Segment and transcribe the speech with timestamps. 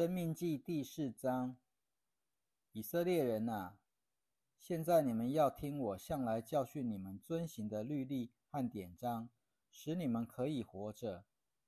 [0.00, 1.58] 生命记第四章，
[2.72, 3.76] 以色列人啊，
[4.58, 9.28] 现在你们要听我向来教训你们遵行的律例和典章，
[9.70, 11.26] 使你们可以活着，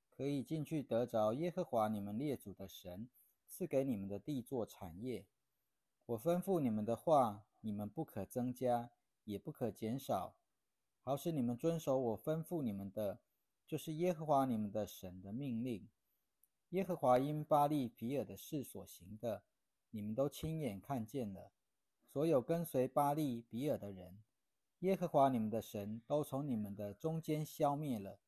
[0.08, 3.10] 可以进去得着耶和华你们列祖的神
[3.46, 5.26] 赐给你们的地做产业。
[6.06, 8.88] 我吩咐你们的话，你们不可增加，
[9.24, 10.36] 也不可减少，
[11.02, 13.20] 好使你们遵守我吩咐你们的，
[13.66, 15.86] 就是耶和华你们的神的命令。
[16.72, 19.42] 耶和华因巴利比尔的事所行的，
[19.90, 21.52] 你们都亲眼看见了。
[22.06, 24.22] 所有跟随巴利比尔的人，
[24.78, 28.18] 耶和华你们的神都从你们的中间消灭了。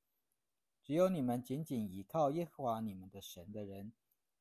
[0.83, 3.95] 只有你们紧紧依靠耶和华你们的神的人，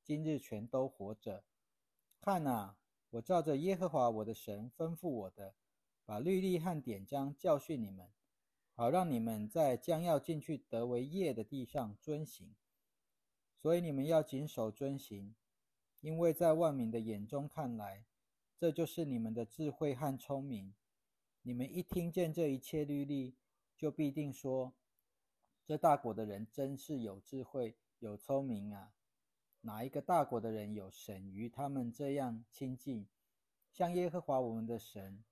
[0.04, 1.46] 今日全都活着。
[2.20, 2.76] 看哪，
[3.12, 5.55] 我照着耶和华我的神吩咐我的，
[6.04, 8.10] 把律例和典章教训你们，
[8.74, 12.54] 好让你们在将要进去得为业的地上遵行。
[13.63, 15.34] 所以你们要谨守遵行，
[16.02, 18.04] 因为在万民的眼中看来，
[18.57, 20.74] 这就是你们的智慧和聪明。
[21.43, 23.38] 你们一听见这一切律例，
[23.77, 24.73] 就必定说：
[25.65, 28.91] 这大国的人真是有智慧、有聪明啊！
[29.62, 33.07] 哪一个大国的人有神与他们这样亲近，
[33.71, 35.23] 像耶和华我们的神，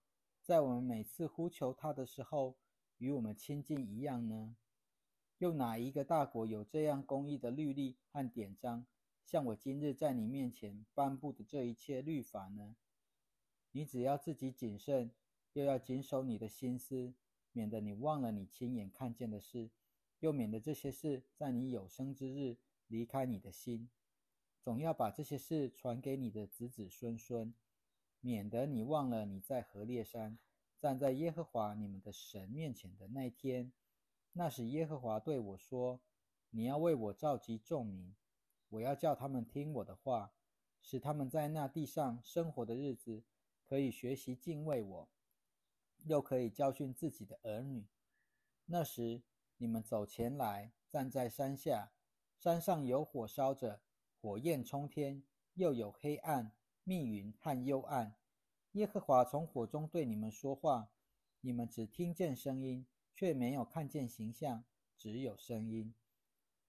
[0.41, 2.56] 在我们每次呼求他的时候，
[2.97, 4.56] 与我们亲近一样呢？
[5.42, 8.86] 又哪一个大国有这样公义的律例和典章，
[9.25, 12.75] 像我今日在你面前颁布的这一切律法呢？
[13.72, 15.09] 你只要自己谨慎，
[15.53, 17.16] 又要谨守你的心思，
[17.53, 19.72] 免得你忘了你亲眼看见的事，
[20.19, 23.89] 又免得这些事在你有生之日离开你的心。
[24.62, 27.52] 总要把这些事传给你的子子孙孙，
[28.19, 30.38] 免得你忘了你在何烈山
[30.78, 33.72] 站在耶和华你们的神面前的那天。
[34.34, 36.00] 那时，耶和华对我说
[36.52, 38.16] ：“你要为我召集众民，
[38.70, 40.32] 我要叫他们听我的话，
[40.82, 43.26] 使他们在那地上生活的日子，
[43.68, 45.09] 可以学习敬畏我，
[46.06, 47.86] 又可以教训自己的儿女。
[48.68, 49.22] 那时，
[49.58, 51.91] 你们走前来，站在山下，
[52.38, 53.81] 山上有火烧着，
[54.22, 55.24] 火焰冲天，
[55.56, 56.53] 又有黑暗、
[56.86, 58.16] 密云和幽暗。
[58.72, 60.90] 耶和华从火中对你们说话，
[61.41, 64.63] 你们只听见声音。”却没有看见形象，
[64.97, 65.94] 只有声音。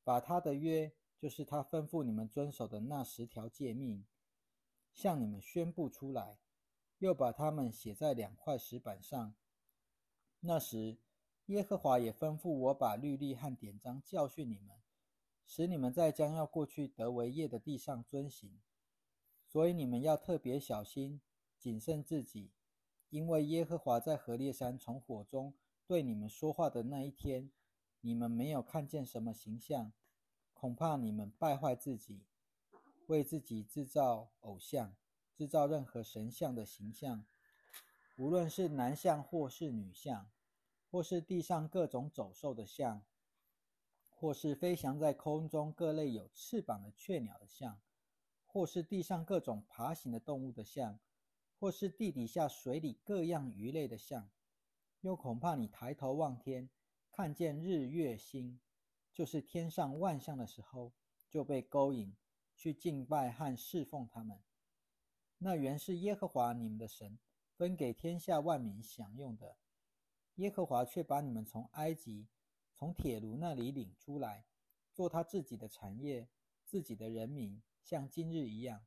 [0.04, 4.04] 把他的约，就是他吩咐你们遵守的那十条诫命，
[4.92, 6.38] 向你们宣布出来，
[6.98, 9.34] 又把他们写在两块石板上。
[10.40, 10.98] 那时，
[11.46, 14.76] 耶和华也吩咐我把律例和典章教训你们，
[15.46, 18.60] 使你们在将要过去得为业的地上遵行。
[19.46, 21.20] 所以你们要特别小心，
[21.58, 22.50] 谨慎自己，
[23.10, 25.54] 因为耶和华在何烈山从火中。
[25.86, 27.50] 对你们说话的那一天，
[28.00, 29.92] 你们没有看见什么形象，
[30.54, 32.24] 恐怕你们败坏自己，
[33.06, 34.94] 为自己制造偶像，
[35.34, 37.26] 制造任何神像的形象，
[38.16, 40.30] 无论是男像或是女像，
[40.90, 43.04] 或是地上各种走兽的像，
[44.08, 47.80] 或是飞翔在空中各类有翅膀的雀鸟的像，
[48.46, 51.00] 或是地上各种爬行的动物的像，
[51.58, 54.30] 或是地底下水里各样鱼类的像。
[55.02, 56.70] 又恐怕你抬头望天，
[57.10, 58.60] 看见日月星，
[59.12, 60.92] 就是天上万象的时候，
[61.28, 62.16] 就被勾引
[62.54, 64.40] 去敬拜和侍奉他们。
[65.38, 67.18] 那原是耶和华你们的神
[67.56, 69.56] 分给天下万民享用的。
[70.36, 72.28] 耶和华却把你们从埃及、
[72.72, 74.44] 从铁炉那里领出来，
[74.94, 76.28] 做他自己的产业、
[76.64, 78.86] 自己的人民，像今日一样。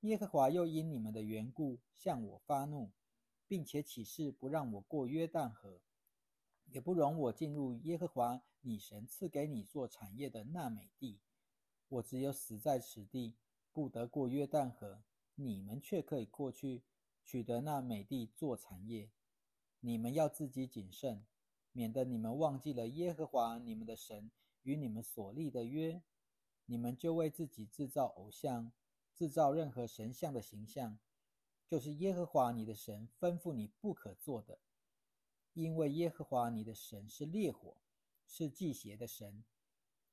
[0.00, 2.90] 耶和华又因你们的缘故向我发怒。
[3.50, 5.80] 并且起誓不让我过约旦河，
[6.66, 11.18] 也不容我进入耶和华你神赐给你做产业的那美地。
[11.88, 13.34] 我只有死在此地，
[13.72, 15.02] 不得过约旦河。
[15.34, 16.84] 你们却可以过去
[17.24, 19.10] 取得那美地做产业。
[19.80, 21.26] 你们要自己谨慎，
[21.72, 24.30] 免得你们忘记了耶和华你们的神
[24.62, 26.00] 与你们所立的约，
[26.66, 28.70] 你们就为自己制造偶像，
[29.12, 31.00] 制造任何神像的形象。
[31.70, 34.58] 就是耶和华你的神吩咐你不可做的，
[35.52, 37.76] 因为耶和华你的神是烈火，
[38.26, 39.44] 是祭邪的神。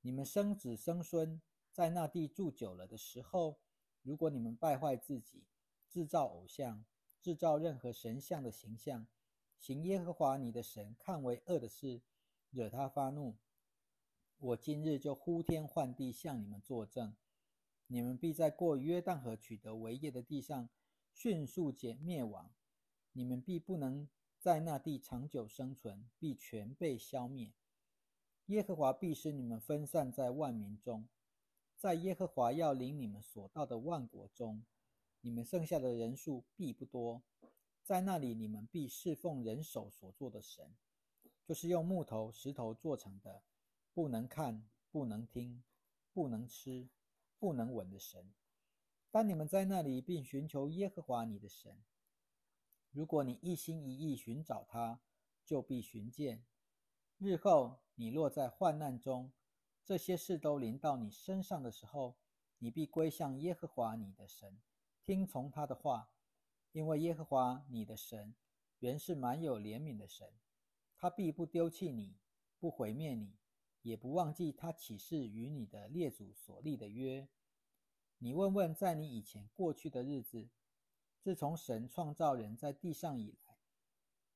[0.02, 3.58] 你们生子生孙在那地住久了的时候，
[4.04, 5.48] 如果你们败坏自己，
[5.90, 6.86] 制造偶像，
[7.24, 9.08] 制造任何神像的形象，
[9.58, 12.04] 行耶和华你的神看为恶的事，
[12.52, 13.36] 惹他发怒，
[14.38, 17.16] 我今日就呼天唤地向你们作证，
[17.88, 20.70] 你们必在过约旦河取得为业的地上。
[21.20, 22.52] 迅速减灭亡，
[23.12, 27.54] 你们必不能在那地长久生存，必全被消灭。
[28.46, 31.08] 耶和华必使你们分散在万民中，
[31.76, 34.64] 在耶和华要领你们所到的万国中，
[35.22, 37.24] 你们剩下的人数必不多。
[37.84, 40.76] 在那里，你们必侍奉人手所做的神，
[41.44, 43.42] 就是用木头、石头做成的，
[43.92, 45.64] 不能看、不能听、
[46.14, 46.88] 不能吃、
[47.40, 48.32] 不能闻的神。
[49.10, 51.84] 当你们在那里，并寻求耶和华你的神，
[52.92, 55.02] 如果你一心一意寻找他，
[55.46, 56.46] 就必寻见。
[57.18, 59.32] 日后你落在患难中，
[59.84, 62.18] 这些事都临到你身上的时候，
[62.60, 64.60] 你必归向耶和华你的神，
[65.04, 66.12] 听从他的话。
[66.74, 68.36] 因为耶和华你的神
[68.80, 70.32] 原是满有怜悯的神，
[70.96, 72.18] 他必不丢弃你，
[72.60, 73.38] 不毁灭你，
[73.82, 77.28] 也不忘记他起誓与你的列祖所立的约。
[78.20, 80.50] 你问问，在你以前过去的日子，
[81.20, 83.60] 自从神创造人在地上以来，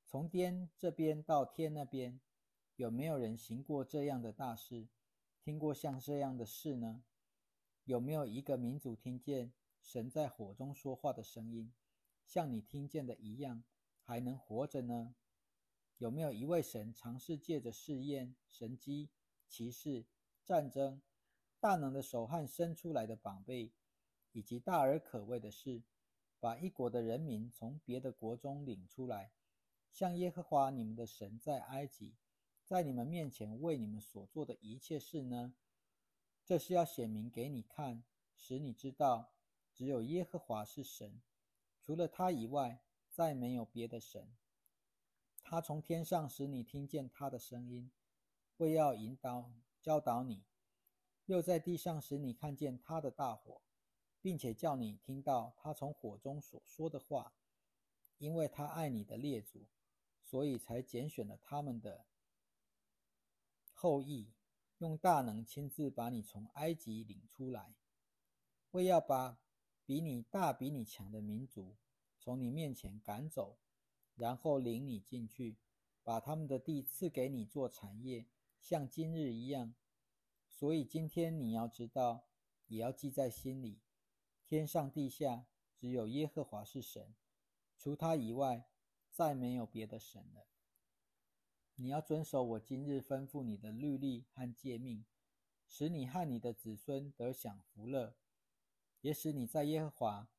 [0.05, 2.19] 从天这边到天那边，
[2.75, 4.87] 有没有人行过这样的大事，
[5.43, 7.03] 听过像这样的事呢？
[7.85, 9.51] 有没有一个民族听见
[9.81, 11.73] 神在火中说话的声音？
[12.27, 13.63] 像你听见的一样，
[14.03, 15.15] 还能活着呢？
[15.97, 19.09] 有没有一位神尝试借着试验、神机、
[19.47, 20.05] 骑士、
[20.45, 21.01] 战争、
[21.61, 23.71] 大能的手汗伸出来的宝贝，
[24.31, 25.83] 以及大而可畏的事，
[26.39, 29.31] 把一国的人民从别的国中领出来，
[29.91, 32.15] 像耶和华你们的神在埃及，
[32.65, 35.53] 在你们面前为你们所做的一切事呢？
[36.43, 38.03] 这是要显明给你看，
[38.35, 39.31] 使你知道，
[39.71, 41.21] 只有耶和华是神。
[41.79, 44.35] 除了他以外，再没有别的神。
[45.43, 47.91] 他从天上使你听见他的声音，
[48.57, 50.43] 为要引导、教导你；
[51.25, 53.61] 又在地上使你看见他的大火，
[54.21, 57.33] 并且叫你听到他从火中所说的话。
[58.17, 59.67] 因为他爱你的列祖，
[60.21, 62.05] 所以才拣选了他们的
[63.73, 64.33] 后裔，
[64.77, 67.73] 用大能亲自把你从埃及领出来，
[68.71, 69.39] 为要把。
[69.83, 71.75] 比你大、比你强的民族，
[72.17, 73.57] 从你面前赶走，
[74.15, 75.57] 然后领你进去，
[76.01, 78.25] 把他们的地赐给你做产业，
[78.61, 79.73] 像今日一样。
[80.61, 82.27] 所以今天你要知道，
[82.67, 83.81] 也要记在心里：
[84.45, 87.15] 天上地下，只有耶和华是神，
[87.79, 88.69] 除他以外，
[89.09, 90.45] 再没有别的神了。
[91.73, 95.03] 你要遵守我今日吩咐你的律例和诫命，
[95.65, 98.15] 使你和你的子孙得享福乐。
[98.99, 100.29] 也使你在耶和华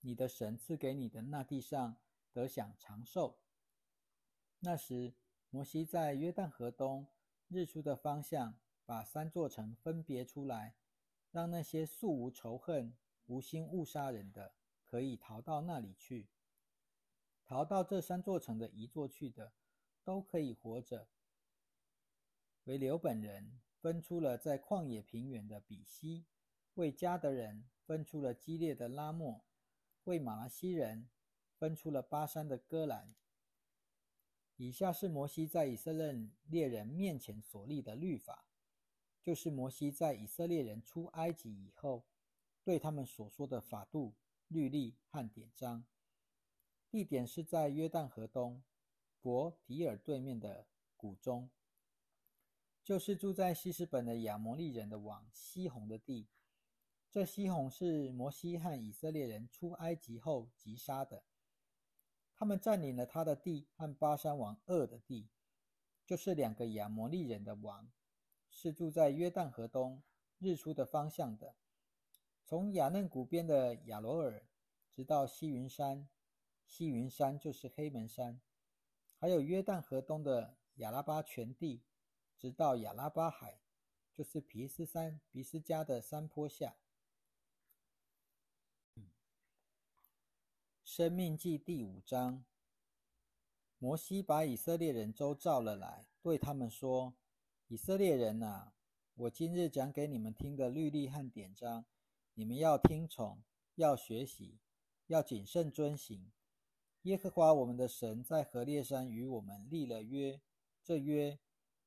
[0.00, 1.98] 你的神赐给你的那地上
[2.32, 3.40] 得享长寿。
[4.60, 5.12] 那时，
[5.50, 7.08] 摩西在约旦河东
[7.48, 10.76] 日出的方向，把三座城分别出来，
[11.30, 12.96] 让那些素无仇恨、
[13.26, 14.54] 无心误杀人的，
[14.84, 16.28] 可以逃到那里去。
[17.44, 19.52] 逃到这三座城的一座去的，
[20.02, 21.08] 都可以活着。
[22.64, 26.26] 为刘本人分出了在旷野平原的比西，
[26.74, 27.68] 为迦得人。
[27.86, 29.44] 分出了激烈的拉莫，
[30.04, 31.10] 为马拉西人
[31.58, 33.14] 分出了巴山的戈兰。
[34.56, 35.92] 以下是摩西在以色
[36.46, 38.46] 列人面前所立的律法，
[39.24, 42.04] 就是摩西在以色列人出埃及以后，
[42.62, 44.12] 对他们所说的法度、
[44.48, 45.86] 律例和典章。
[46.90, 48.62] 地点是在约旦河东
[49.22, 51.48] 伯迪尔对面的谷中，
[52.84, 56.28] 就是住在西施本的亚摩利人的王西宏的地。
[57.10, 61.24] 这西宏是摩西和以色列人出埃及后击杀的。
[62.34, 65.30] 他们占领了他的地和巴山王恶的地，
[66.04, 67.90] 就是两个亚摩利人的王，
[68.54, 70.00] 是住在约旦河东
[70.38, 71.56] 日出的方向的。
[72.44, 74.46] 从雅嫩谷边的亚罗尔，
[74.92, 76.08] 直到西云山，
[76.64, 78.40] 西云山就是黑门山，
[79.18, 81.82] 还有约旦河东的亚拉巴全地，
[82.38, 83.60] 直到亚拉巴海，
[84.12, 86.76] 就是皮斯山皮斯加的山坡下。
[90.84, 92.44] 生命记第五章，
[93.78, 97.14] 摩西把以色列人都召了来，对他们说
[97.74, 98.72] ：“以色列人啊，
[99.16, 101.84] 我今日讲给你们听的律例和典章，
[102.34, 103.42] 你们要听从，
[103.74, 104.60] 要学习，
[105.08, 106.30] 要谨慎遵行。
[107.02, 110.40] 耶和华我们的神在何烈山与我们立了约，
[110.84, 111.40] 这约，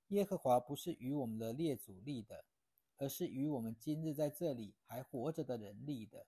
[0.09, 2.43] 耶和华不是与我们的列祖立的，
[2.97, 6.27] 而是与我们今日在这里还活着的人立的。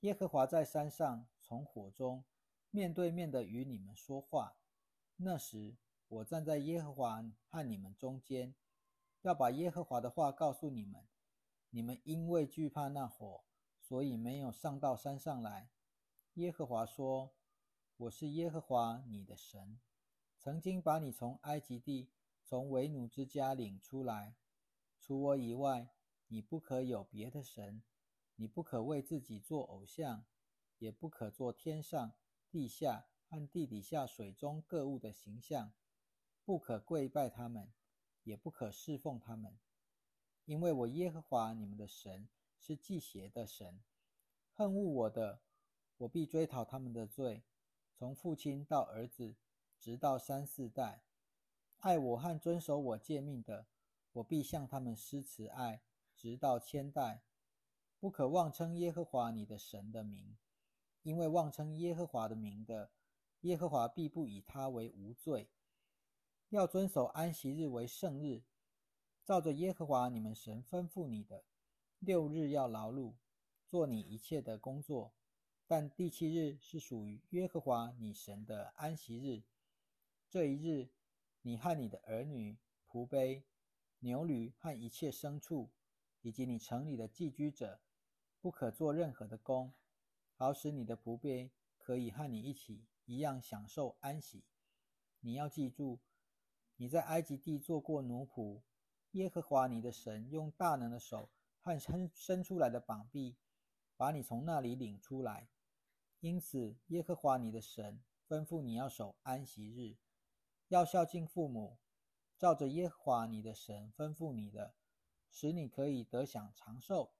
[0.00, 2.22] 耶和华在山上。”从火中
[2.70, 4.58] 面对面的与你们说话，
[5.16, 5.74] 那时
[6.08, 8.54] 我站在耶和华和你们中间，
[9.24, 11.06] 要把耶和华的话告诉你们。
[11.70, 13.42] 你们因为惧怕那火，
[13.80, 15.70] 所以没有上到山上来。
[16.34, 17.32] 耶和华说
[17.96, 19.80] ：“我是耶和华你的神，
[20.38, 22.10] 曾经把你从埃及地、
[22.44, 24.36] 从为奴之家领出来。
[25.00, 25.88] 除我以外，
[26.28, 27.82] 你不可有别的神，
[28.36, 30.26] 你不可为自己做偶像，
[30.78, 32.12] 也不可做天上、
[32.50, 35.72] 地下和地底下水中各物的形象，
[36.44, 37.72] 不可跪拜他们，
[38.24, 39.56] 也不可侍奉他们。
[40.44, 42.28] 因为我耶和华你们的神
[42.58, 43.82] 是祭邪的神，
[44.52, 45.40] 恨恶我的，
[45.98, 47.44] 我必追讨他们的罪，
[47.94, 49.36] 从父亲到儿子，
[49.78, 51.02] 直到三四代；
[51.78, 53.66] 爱我和遵守我诫命的，
[54.12, 55.82] 我必向他们施慈爱。
[56.16, 57.24] 直到千代，
[57.98, 60.36] 不可妄称耶和华你的神的名，
[61.02, 62.92] 因为妄称耶和华的名的，
[63.40, 65.50] 耶和华必不以他为无罪。
[66.54, 68.44] 要遵守安息日为圣日，
[69.24, 71.44] 照着耶和华你们神吩咐你的，
[71.98, 73.14] 六日要劳碌，
[73.66, 75.12] 做你一切的工作，
[75.66, 79.42] 但第七日是属于耶和华你神的安息日。
[80.28, 80.90] 这一日，
[81.42, 82.56] 你和你的儿女、
[82.88, 83.42] 仆婢、
[83.98, 85.72] 牛驴和一切牲畜。
[86.20, 87.80] 以及你城里的寄居者，
[88.40, 89.74] 不可做任何的工，
[90.36, 94.44] 好使你的仆婢可以和你一起一样享受安息。
[95.20, 95.98] 你要记住，
[96.76, 98.62] 你在埃及地做过奴仆，
[99.12, 103.36] 耶和华你的神用大能的手和伸伸出来的膀臂，
[103.96, 105.48] 把你从那里领出来。
[106.20, 109.96] 因此，耶和华你的神吩咐你要守安息日，
[110.68, 111.78] 要孝敬父母，
[112.38, 114.74] 照着耶和华你的神吩咐你的。
[115.36, 117.12] 使你可以得享长寿，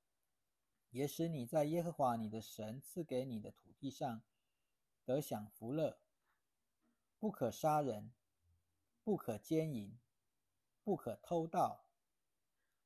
[0.90, 4.22] 也使你在耶和华你的神赐给你的土地上
[5.04, 5.98] 得享福乐。
[7.18, 8.12] 不可杀人，
[9.04, 9.98] 不可奸淫，
[10.82, 11.84] 不可偷盗，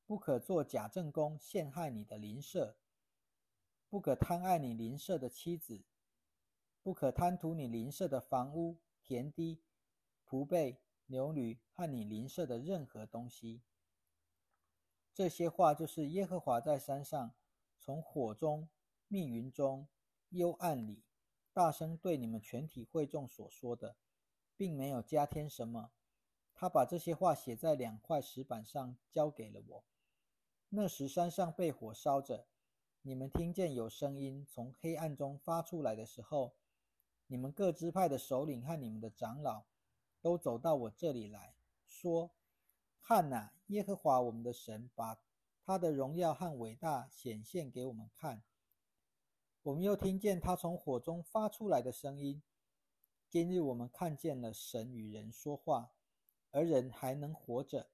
[0.05, 2.77] 不可做假正宫陷害你的邻舍，
[3.87, 5.85] 不可贪爱你邻舍的妻子，
[6.83, 9.63] 不可贪图你邻舍的房屋、田地、
[10.27, 13.63] 仆婢、牛驴和你邻舍的任何东西。
[15.13, 17.33] 这些话就是耶和华在山上，
[17.79, 18.67] 从火中、
[19.07, 19.87] 密云中、
[20.31, 21.05] 幽暗里，
[21.53, 23.95] 大声对你们全体会众所说的，
[24.57, 25.91] 并没有加添什么。
[26.59, 29.83] 他把这些话写在两块石板上，交给了我。
[30.67, 32.47] 那时山上被火烧着，
[33.01, 36.57] 你们听见有声音从黑暗中发出来的时候，
[37.27, 39.63] 你们各支派的首领和你们的长老，
[40.21, 42.31] 都走到我这里来说。
[43.01, 45.17] 看呐，耶和华我们的神把
[45.63, 48.43] 他的荣耀和伟大显现给我们看。
[49.63, 52.43] 我们又听见他从火中发出来的声音。
[53.29, 55.91] 今日我们看见了神与人说话，
[56.51, 57.89] 而人还能活着。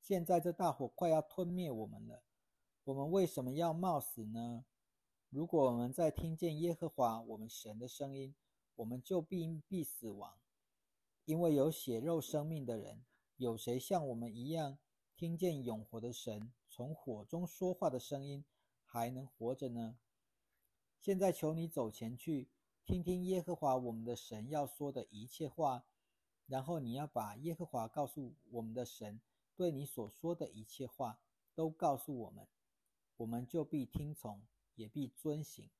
[0.00, 2.22] 现在这大火快要吞灭我们了，
[2.84, 4.64] 我们为什么要冒死呢？
[5.28, 8.34] 如果我们在听见耶和华我们神的声音，
[8.76, 10.38] 我们就必必死亡，
[11.24, 13.04] 因为有血肉生命的人。
[13.36, 14.78] 有谁像我们一样
[15.14, 18.44] 听见永活的神从火中说话的声音，
[18.84, 19.98] 还能活着呢？
[21.00, 22.48] 现在求你走前去，
[22.84, 25.84] 听听耶和华我们的神要说的一切话，
[26.46, 29.20] 然后你要把耶和华告诉我们的神
[29.54, 31.20] 对你所说的一切话
[31.54, 32.46] 都告诉我们，
[33.16, 35.70] 我们就必听从，也必遵行。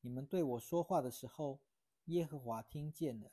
[0.00, 1.60] 你们对我说话的时候，
[2.06, 3.32] 耶和华听见了，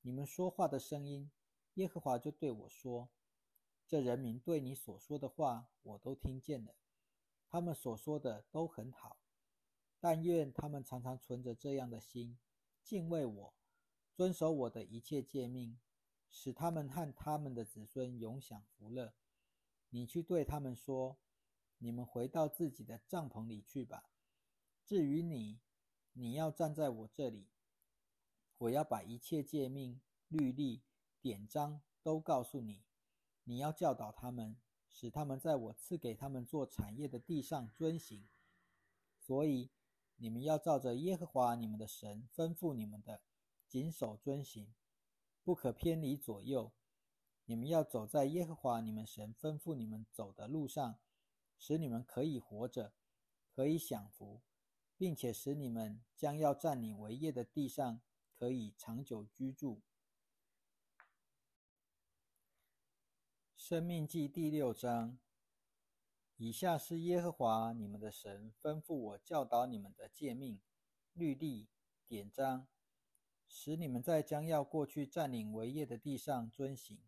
[0.00, 1.30] 你们说话的声音。
[1.74, 3.08] 耶和华就对我说
[3.88, 6.74] ：“这人民对你所说的话，我都听见了。
[7.48, 9.16] 他们所说的都很好，
[9.98, 12.38] 但愿他们常常存着这样的心，
[12.82, 13.54] 敬畏我，
[14.22, 15.80] 遵守我的一切诫命，
[16.30, 19.14] 使他们和他们的子孙永享福乐。
[19.88, 21.18] 你去对他们说：
[21.78, 24.12] 你们回到自己的帐篷里去吧。
[24.84, 25.58] 至于你，
[26.12, 27.48] 你要站在我这里，
[28.58, 30.84] 我要把一切诫命、律例。”
[31.20, 32.84] 典章都告诉你，
[33.42, 34.56] 你要教导他们，
[34.88, 38.28] 使他们在我赐给他们做产业的地上遵行。
[39.18, 39.72] 所以
[40.14, 43.20] 你们要照着耶和华你们的神吩咐你们的，
[43.72, 44.74] 谨守遵行，
[45.42, 46.74] 不可偏离左右。
[47.46, 50.98] 你们要走在耶和华你们神吩咐你们走的路上，
[51.56, 52.92] 使你们可以活着，
[53.50, 54.42] 可以享福，
[54.98, 58.02] 并且使你们将要占领为业的地上
[58.34, 59.80] 可以长久居住。
[63.56, 65.18] 生命记第六章。
[66.36, 70.60] 以下是耶和华你们的神吩咐我教导你们的诫命、
[71.14, 71.70] 律例、
[72.06, 72.68] 典章，
[73.54, 76.98] 使你们在将要过去占领为业的地上遵行，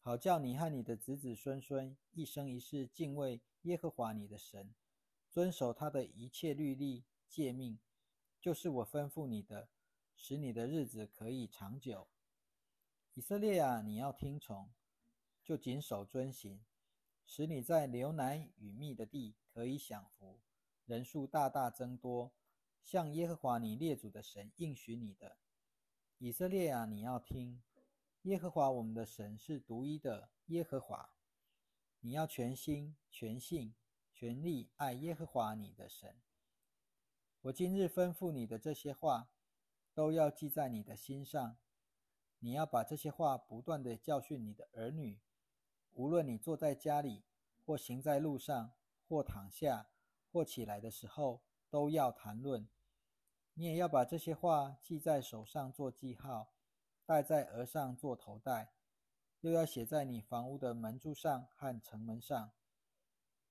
[0.00, 4.74] 好叫你和你的子子孙孙一生一世敬畏耶和华你的神，
[5.28, 7.78] 遵守他的一切律例、诫命，
[8.40, 9.68] 就是我吩咐你的，
[10.16, 12.08] 使你的日子可以长久。
[13.12, 14.70] 以色列啊，你要听从。
[15.44, 16.60] 就谨守遵行，
[17.24, 20.40] 使你在流奶与蜜的地可以享福，
[20.86, 22.32] 人数大大增多，
[22.82, 25.36] 像耶和华你列祖的神应许你的。
[26.20, 27.62] 以色列啊，你要听，
[28.22, 31.10] 耶和华我们的神是独一的耶和华，
[32.00, 33.72] 你要全心、全性、
[34.12, 36.16] 全力爱耶和华你的神。
[37.42, 39.30] 我今日吩咐你的这些话，
[39.94, 41.56] 都要记在你的心上。
[42.40, 45.20] 你要把这些话不断的教训你的儿女。
[45.92, 47.22] 无论你坐在家里，
[47.64, 48.72] 或行在路上，
[49.06, 49.88] 或躺下，
[50.32, 52.68] 或起来的时候，都要谈论。
[53.60, 56.52] 你也要把这些话记在手上做记号，
[57.04, 58.72] 戴在额上做头带，
[59.40, 62.52] 又要写在你房屋的门柱上和城门上。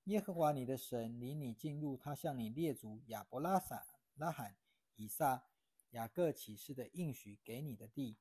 [0.05, 3.85] 耶和华你的神领你进入他向你列祖亚伯拉撒、
[4.15, 4.55] 拉罕、
[4.95, 5.43] 以撒、
[5.89, 8.15] 雅各启示的应许给你的地，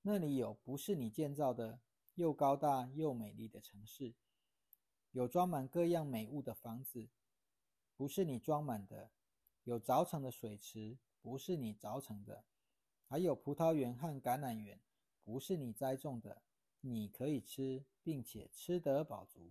[0.00, 1.80] 那里有不是你建造的。
[2.14, 4.14] 又高大又美丽的城市，
[5.10, 7.10] 有装满各样美物的房子，
[7.94, 9.10] 不是你装满的；
[9.66, 12.44] 有凿成的水池，不是你凿成的；
[13.04, 14.80] 还有葡萄园和橄榄园，
[15.24, 16.42] 不是你栽种的。
[16.82, 19.50] 你可以吃，并且吃得饱足。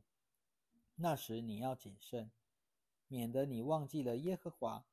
[0.95, 2.31] 那时你要谨慎，
[3.09, 4.85] 免得你忘记了耶和华，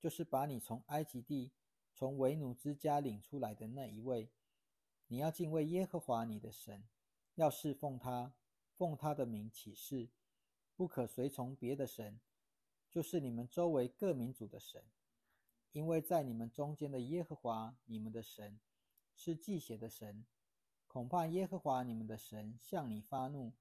[0.00, 1.52] 就是把你从埃及地、
[1.92, 4.30] 从为奴之家领出来的那一位。
[5.08, 6.88] 你要敬畏耶和华你的神。
[7.34, 8.32] 要侍奉他，
[8.70, 10.08] 奉他的名起誓，
[10.74, 12.18] 不可随从别的神，
[12.92, 14.84] 就是你们周围各民族的神，
[15.72, 18.60] 因为在你们中间的耶和华你们的神
[19.16, 20.26] 是祭血的神，
[20.86, 23.54] 恐怕耶和华你们的神向你发怒，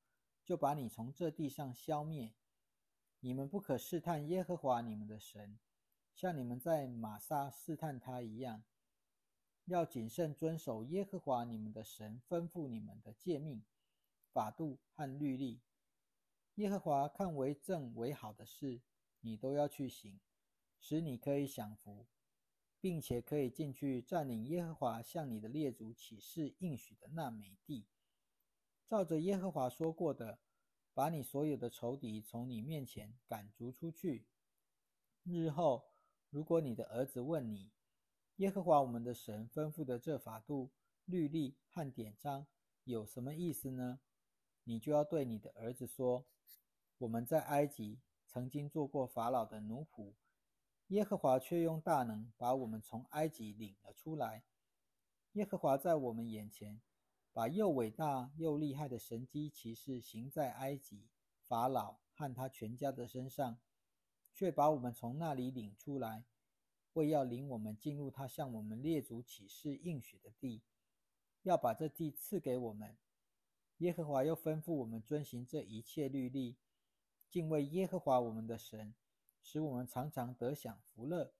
[0.43, 2.33] 就把你从这地上消灭。
[3.21, 5.57] 你们不可试探耶和华你们的神，
[6.13, 8.63] 像你们在玛撒试探他一样。
[9.65, 13.63] 要谨慎遵守耶和华你们的神吩咐你们的诫命、
[14.33, 15.61] 法度和律例。
[16.55, 18.81] 耶和华看为正为好的事，
[19.21, 20.19] 你都要去行，
[20.79, 22.07] 使你可以享福，
[22.79, 27.87] 并且可以进去占领耶和华向你的列祖起誓应许的那美地。
[28.87, 30.39] 照着耶和华说过的，
[30.93, 34.25] 把你所有的仇敌从你面前赶逐出去。
[35.23, 35.93] 日后，
[36.29, 37.71] 如果你的儿子问你，
[38.37, 40.71] 耶和华我们的神吩咐的这法度、
[41.05, 42.47] 律例和典章
[42.83, 43.99] 有什么意思呢？
[44.63, 46.25] 你就要对你的儿子说：
[46.97, 47.99] 我们在埃及
[48.33, 50.13] 曾经做过法老的奴仆，
[50.87, 54.45] 耶和华却用大能把我们从埃及领了出来。
[55.33, 56.79] 耶和华在我们眼前，
[57.33, 61.09] 把又伟大又厉害的神机骑士行在埃及
[61.41, 63.59] 法老和他全家的身上，
[64.33, 66.23] 却把我们从那里领出来。
[66.93, 70.61] 为要领我们进入他向我们列祖起誓应许的地，
[71.43, 72.97] 要把这地赐给我们。
[73.79, 76.55] 耶和华又吩咐我们遵行这一切律例，
[77.31, 78.93] 敬畏耶和华我们的神，
[79.41, 81.33] 使我们常常得享福乐，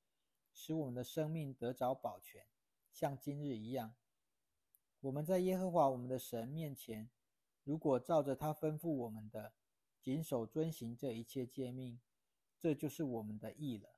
[0.53, 2.45] 使我们的生命得着保全，
[2.93, 3.93] 像今日一样。
[5.01, 7.09] 我们在耶和华我们的神面前，
[7.65, 9.51] 如果照着他吩咐我们的，
[9.99, 11.99] 谨守遵行这一切诫命，
[12.57, 13.89] 这就是我们的义了。